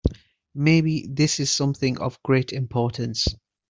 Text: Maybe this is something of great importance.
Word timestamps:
Maybe 0.55 1.05
this 1.07 1.39
is 1.39 1.51
something 1.51 1.99
of 1.99 2.23
great 2.23 2.51
importance. 2.53 3.27